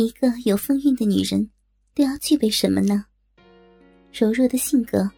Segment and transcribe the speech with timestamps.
[0.00, 1.50] 一个有风韵的女人，
[1.92, 3.04] 都要具备什么呢？
[4.12, 5.10] 柔弱的性格，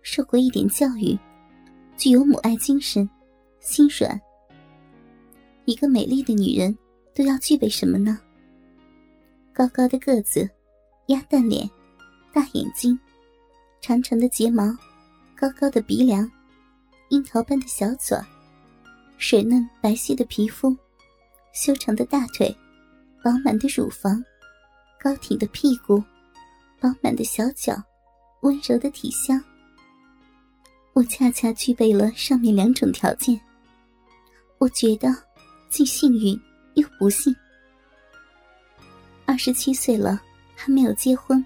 [0.00, 1.14] 受过一点教育，
[1.98, 3.06] 具有母爱精神，
[3.60, 4.18] 心软。
[5.66, 6.74] 一个美丽的女人，
[7.14, 8.18] 都要具备什么呢？
[9.52, 10.48] 高高的个子，
[11.08, 11.68] 鸭蛋脸，
[12.32, 12.98] 大眼睛，
[13.82, 14.74] 长长的睫毛，
[15.36, 16.26] 高高的鼻梁，
[17.10, 18.18] 樱桃般的小嘴，
[19.18, 20.74] 水嫩白皙的皮肤，
[21.52, 22.56] 修长的大腿。
[23.24, 24.22] 饱满的乳房，
[25.00, 25.98] 高挺的屁股，
[26.78, 27.74] 饱满的小脚，
[28.42, 29.42] 温柔的体香。
[30.92, 33.40] 我恰恰具备了上面两种条件。
[34.58, 35.08] 我觉得
[35.70, 36.38] 既幸运
[36.74, 37.34] 又不幸。
[39.24, 40.20] 二十七岁了
[40.54, 41.42] 还没有结婚，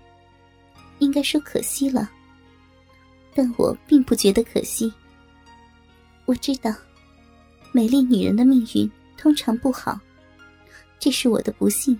[0.98, 2.10] 应该说可惜了。
[3.36, 4.92] 但我并不觉得可惜。
[6.24, 6.74] 我知道，
[7.70, 9.96] 美丽女人的命运通常不好。
[10.98, 11.98] 这是我的不幸。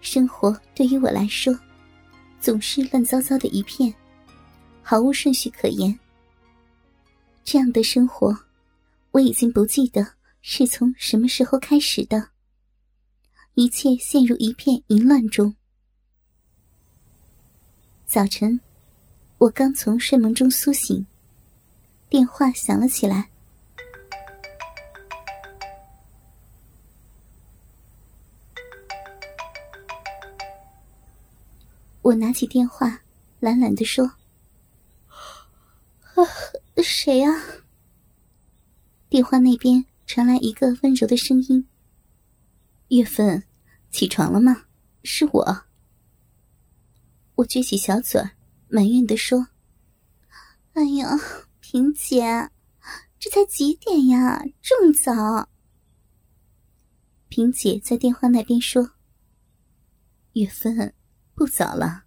[0.00, 1.58] 生活对于我来说，
[2.40, 3.92] 总是乱糟糟的一片，
[4.82, 5.98] 毫无顺序可言。
[7.44, 8.36] 这样的生活，
[9.10, 10.06] 我已经不记得
[10.42, 12.30] 是从什么时候开始的。
[13.54, 15.54] 一切陷入一片淫乱中。
[18.06, 18.60] 早晨，
[19.38, 21.06] 我刚从睡梦中苏醒，
[22.08, 23.28] 电话响了起来。
[32.06, 33.02] 我拿起电话，
[33.40, 34.12] 懒懒的说
[36.14, 36.22] ：“啊，
[36.80, 37.42] 谁呀？”
[39.10, 41.66] 电话那边传来一个温柔的声音
[42.90, 43.42] ：“月芬，
[43.90, 44.66] 起床了吗？
[45.02, 45.64] 是我。”
[47.34, 48.22] 我撅起小嘴
[48.68, 49.48] 埋怨的说
[50.74, 51.08] ：“哎呀，
[51.58, 52.50] 萍姐，
[53.18, 54.44] 这才几点呀？
[54.62, 55.48] 这么早？”
[57.28, 58.92] 萍姐在电话那边说
[60.34, 60.94] ：“月芬。”
[61.36, 62.04] 不早了，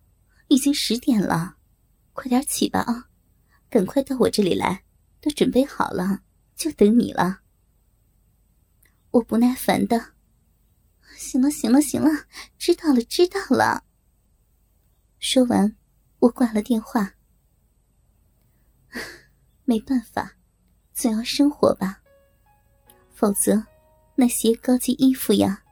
[0.48, 1.58] 已经十点了，
[2.14, 3.10] 快点起吧啊！
[3.70, 4.84] 赶快到我这里来，
[5.22, 6.24] 都准备好了，
[6.56, 7.42] 就等你了。
[9.12, 10.14] 我不耐烦的，
[11.16, 12.26] 行了行了行了，
[12.58, 13.84] 知道了知道了。
[15.20, 15.76] 说完，
[16.18, 17.14] 我挂了电话。
[19.64, 20.38] 没办法，
[20.92, 22.02] 总要生活吧，
[23.14, 23.64] 否则
[24.16, 25.64] 那些高级衣服呀、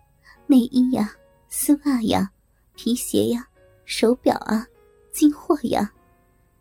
[0.45, 1.15] 内衣呀、
[1.49, 2.31] 丝袜呀。
[2.79, 3.46] 皮鞋呀，
[3.87, 4.67] 手表啊，
[5.13, 5.89] 进货呀，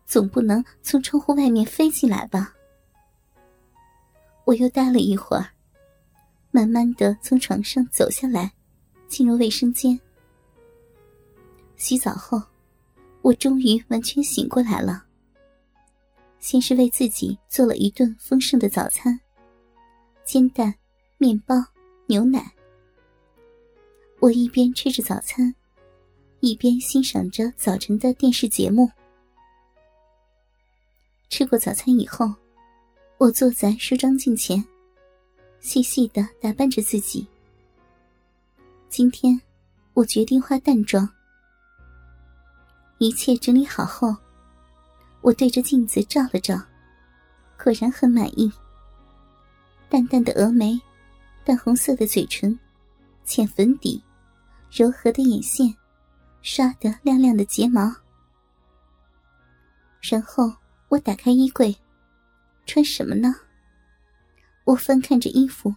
[0.05, 2.55] 总不能从窗户外面飞进来吧？
[4.45, 5.45] 我又待了一会儿，
[6.51, 8.53] 慢慢的从床上走下来，
[9.09, 9.99] 进入卫生间。
[11.75, 12.41] 洗澡后，
[13.21, 15.03] 我终于完全醒过来了。
[16.39, 19.19] 先是为自己做了一顿丰盛的早餐，
[20.23, 20.73] 煎蛋、
[21.17, 21.55] 面包、
[22.05, 22.53] 牛奶。
[24.21, 25.53] 我一边吃着早餐。
[26.47, 28.89] 一边欣赏着早晨的电视节目。
[31.27, 32.33] 吃过早餐以后，
[33.17, 34.63] 我坐在梳妆镜前，
[35.59, 37.27] 细细的打扮着自己。
[38.87, 39.37] 今天，
[39.93, 41.05] 我决定化淡妆。
[42.97, 44.15] 一切整理好后，
[45.19, 46.57] 我对着镜子照了照，
[47.61, 48.49] 果然很满意。
[49.89, 50.79] 淡淡的峨眉，
[51.43, 52.57] 淡红色的嘴唇，
[53.25, 54.01] 浅粉底，
[54.71, 55.75] 柔和的眼线。
[56.49, 57.93] 刷得亮亮的睫毛，
[60.01, 60.49] 然后
[60.87, 61.77] 我打开衣柜，
[62.65, 63.35] 穿什么呢？
[64.63, 65.75] 我翻看着衣服，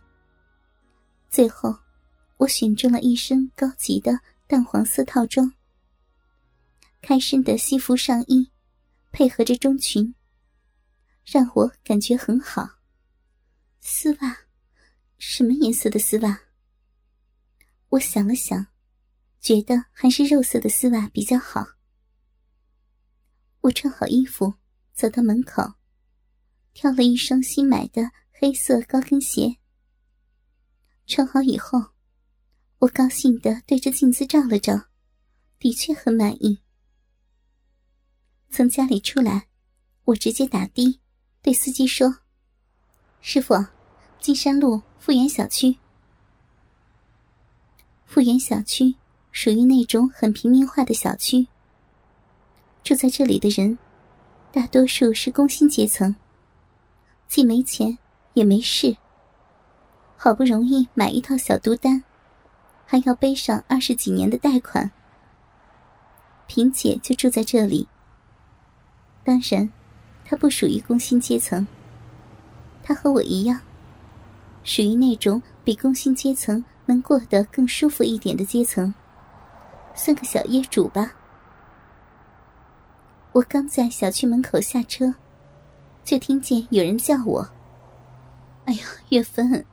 [1.28, 1.76] 最后
[2.36, 5.52] 我选中了一身高级的淡黄色套装，
[7.02, 8.52] 开身的西服上衣，
[9.10, 10.14] 配合着中裙，
[11.24, 12.78] 让我感觉很好。
[13.80, 14.38] 丝袜，
[15.18, 16.42] 什么颜色的丝袜？
[17.88, 18.69] 我想了想。
[19.40, 21.66] 觉得还是肉色的丝袜比较好。
[23.62, 24.54] 我穿好衣服，
[24.92, 25.74] 走到门口，
[26.72, 29.56] 挑了一双新买的黑色高跟鞋。
[31.06, 31.92] 穿好以后，
[32.78, 34.88] 我高兴的对着镜子照了照，
[35.58, 36.62] 的确很满意。
[38.50, 39.48] 从家里出来，
[40.04, 41.00] 我直接打的，
[41.40, 42.18] 对司机说
[43.20, 43.54] ：“师傅，
[44.20, 45.76] 金山路富源小区。”
[48.04, 48.96] 富源小区。
[49.32, 51.46] 属于那种很平民化的小区，
[52.82, 53.78] 住在这里的人，
[54.52, 56.16] 大多数是工薪阶层，
[57.28, 57.96] 既没钱
[58.34, 58.96] 也没势。
[60.16, 62.02] 好不容易买一套小独单，
[62.84, 64.90] 还要背上二十几年的贷款。
[66.46, 67.86] 萍姐就住在这里。
[69.22, 69.70] 当然，
[70.24, 71.66] 她不属于工薪阶层，
[72.82, 73.60] 她和我一样，
[74.64, 78.92] 属于那种比工薪阶层能过得更舒服一点的阶层，
[79.94, 81.14] 算个小业主吧。
[83.32, 85.14] 我刚在小区门口下车，
[86.04, 87.48] 就听见有人叫我
[88.66, 89.64] ：“哎呀，月芬，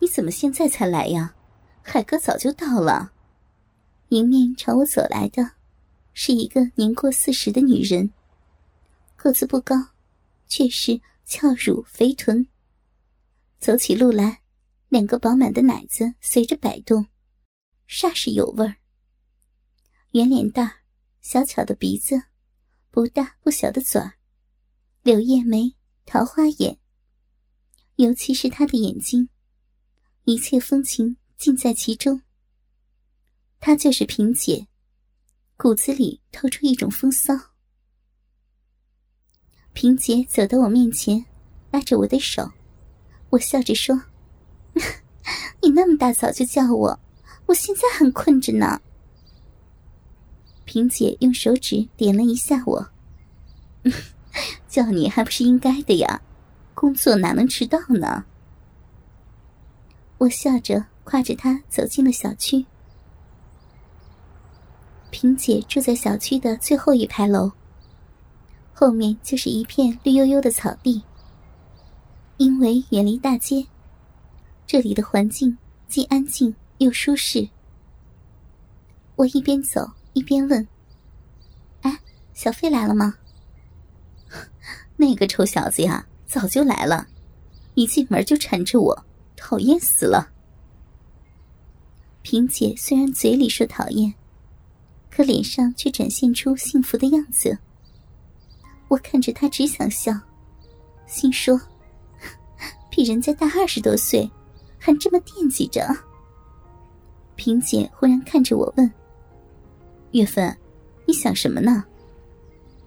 [0.00, 1.34] 你怎么现在才来呀？
[1.82, 3.12] 海哥早就到了。”
[4.10, 5.52] 迎面朝我走来的，
[6.12, 8.10] 是一个年过四十的女人，
[9.16, 9.76] 个子不高，
[10.46, 12.46] 却是翘乳肥臀。
[13.58, 14.40] 走起路来，
[14.88, 17.06] 两个饱满的奶子随着摆动，
[17.88, 18.76] 煞是有味儿。
[20.14, 20.70] 圆脸蛋，
[21.22, 22.22] 小巧的鼻子。
[22.92, 24.00] 不大不小的嘴，
[25.02, 25.74] 柳叶眉，
[26.06, 26.78] 桃花眼。
[27.96, 29.28] 尤其是他的眼睛，
[30.22, 32.22] 一切风情尽在其中。
[33.58, 34.68] 她就是萍姐，
[35.56, 37.34] 骨子里透出一种风骚。
[39.72, 41.26] 萍姐走到我面前，
[41.72, 42.52] 拉着我的手，
[43.30, 44.00] 我笑着说
[45.60, 47.00] ：“你那么大早就叫我，
[47.46, 48.80] 我现在很困着呢。”
[50.64, 52.88] 萍姐用手指点了一下我，
[54.68, 56.22] 叫你还不是应该的呀，
[56.74, 58.24] 工作哪能迟到呢？
[60.18, 62.64] 我笑着挎着她走进了小区。
[65.10, 67.52] 萍姐住在小区的最后一排楼，
[68.72, 71.02] 后面就是一片绿油油的草地。
[72.36, 73.66] 因为远离大街，
[74.66, 75.56] 这里的环境
[75.86, 77.48] 既安静又舒适。
[79.14, 79.88] 我一边走。
[80.14, 80.66] 一边问
[81.82, 82.00] ：“哎，
[82.32, 83.16] 小飞来了吗？”
[84.96, 87.06] 那个臭小子呀，早就来了，
[87.74, 89.04] 一进门就缠着我，
[89.36, 90.30] 讨厌死了。
[92.22, 94.14] 萍姐虽然嘴里说讨厌，
[95.10, 97.58] 可脸上却展现出幸福的样子。
[98.88, 100.12] 我看着她只想笑，
[101.06, 101.60] 心说
[102.90, 104.30] ：“比人家大二十多岁，
[104.78, 105.86] 还这么惦记着。”
[107.36, 108.90] 萍姐忽然看着我问。
[110.14, 110.56] 月芬，
[111.06, 111.84] 你想什么呢？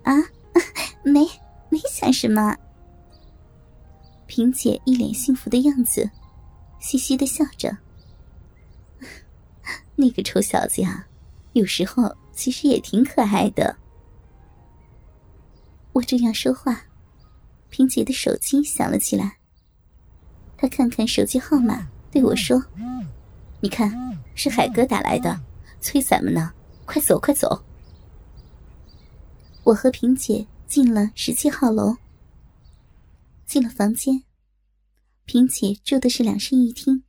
[0.04, 0.14] 啊，
[1.04, 1.28] 没
[1.70, 2.56] 没想什么。
[4.28, 6.10] 萍姐一脸幸福的样子，
[6.80, 7.78] 嘻嘻的笑着。
[9.98, 11.06] 那个臭小子呀，
[11.52, 13.76] 有时候其实也挺可爱的。
[15.92, 16.82] 我正要说话，
[17.70, 19.36] 萍姐的手机响了起来。
[20.56, 22.64] 她看看手机号码，对我说
[23.60, 25.38] ：“你看，是海哥打来的，
[25.82, 26.54] 催咱们呢。”
[26.88, 27.62] 快走，快走！
[29.66, 31.94] 我和萍姐进了十七号楼。
[33.46, 34.24] 进了房间，
[35.26, 37.04] 萍姐住的是两室一厅。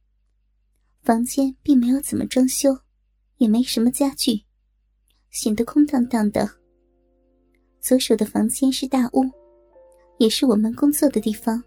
[1.03, 2.77] 房间并没有怎么装修，
[3.37, 4.43] 也没什么家具，
[5.31, 6.51] 显得空荡荡的。
[7.81, 9.23] 左手的房间是大屋，
[10.19, 11.63] 也是我们工作的地方。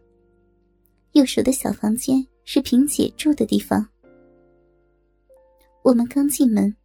[1.14, 3.88] 右手的小房间是萍姐住的地方。
[5.82, 6.76] 我们刚进门。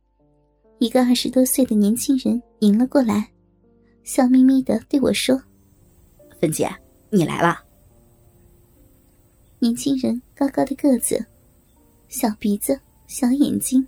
[0.79, 3.31] 一个二十多岁的年轻人迎了过来，
[4.05, 5.43] 笑眯眯的对我说
[6.39, 6.71] ：“芬姐，
[7.09, 7.65] 你来了。”
[9.59, 11.25] 年轻人高高的个子，
[12.09, 13.87] 小鼻子，小眼睛，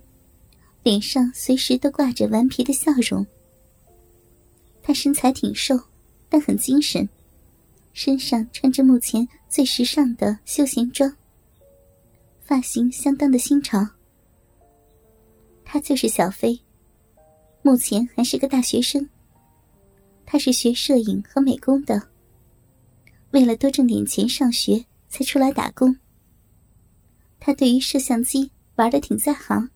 [0.81, 3.25] 脸上随时都挂着顽皮的笑容。
[4.81, 5.79] 他身材挺瘦，
[6.27, 7.07] 但很精神，
[7.93, 11.15] 身上穿着目前最时尚的休闲装，
[12.41, 13.87] 发型相当的新潮。
[15.63, 16.59] 他就是小飞。
[17.61, 19.09] 目前还是个大学生。
[20.25, 22.09] 他是学摄影和美工的，
[23.31, 25.97] 为了多挣点钱上学，才出来打工。
[27.39, 29.71] 他对于摄像机玩的挺在行。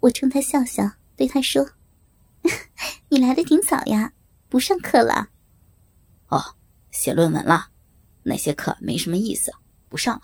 [0.00, 1.68] 我冲他笑笑，对他说
[3.08, 4.12] ：“你来的挺早呀，
[4.48, 5.30] 不上课了
[6.28, 6.40] ？”“哦，
[6.90, 7.68] 写论文了，
[8.22, 9.52] 那些课没什么意思，
[9.88, 10.22] 不上了。”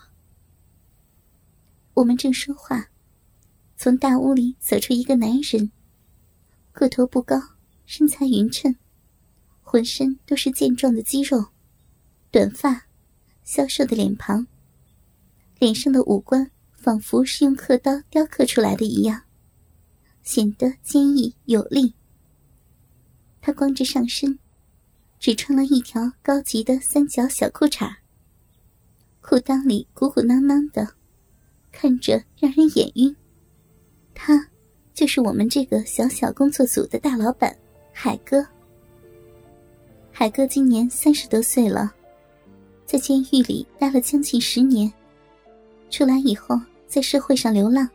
[1.95, 2.89] 我们正说话，
[3.75, 5.71] 从大屋里走出一个男人。
[6.71, 7.39] 个头不高，
[7.85, 8.75] 身材匀称，
[9.61, 11.47] 浑身都是健壮的肌肉，
[12.31, 12.87] 短发，
[13.43, 14.47] 消瘦的脸庞，
[15.59, 19.23] 脸上的五官仿佛是用刻刀雕刻出来的一样，
[20.23, 21.93] 显得坚毅有力。
[23.41, 24.39] 他光着上身，
[25.19, 27.97] 只穿了一条高级的三角小裤衩，
[29.19, 30.95] 裤裆里鼓鼓囊囊的，
[31.71, 33.15] 看着让人眼晕。
[34.15, 34.47] 他。
[34.93, 37.55] 就是我们这个小小工作组的大老板，
[37.91, 38.45] 海哥。
[40.11, 41.91] 海哥今年三十多岁了，
[42.85, 44.91] 在监狱里待了将近十年，
[45.89, 47.89] 出来以后在社会上流浪，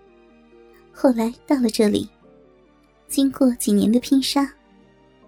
[0.90, 2.08] 后来到了这里，
[3.06, 4.50] 经过几年的拼杀，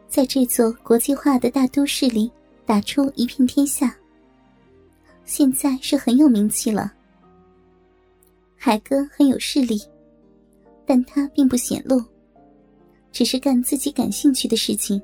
[0.08, 2.30] 在这座国际化的大都市里
[2.64, 3.94] 打出一片天下，
[5.24, 6.92] 现在是很有名气了。
[8.56, 9.80] 海哥很有势力，
[10.88, 12.02] 但他并不显露，
[13.12, 15.00] 只是干自己感兴趣的事情。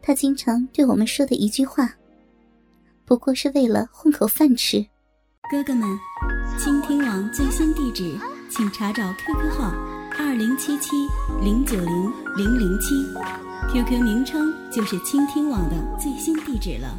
[0.00, 1.92] 他经常对我们说的一句话，
[3.04, 4.78] 不过是为了混口饭吃。
[5.50, 5.88] 哥哥们，
[6.56, 8.16] 倾听网最新地址，
[8.48, 9.72] 请查找 QQ 号
[10.16, 10.94] 二零七七
[11.42, 12.94] 零九零零零七
[13.72, 16.96] ，QQ 名称就是倾听网的最新地址了。